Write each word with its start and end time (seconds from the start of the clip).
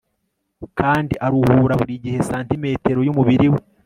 kandi 0.79 1.13
aruhura 1.25 1.73
buri 1.79 1.97
santimetero 2.27 2.99
yumubiri 3.03 3.47
we 3.53 3.59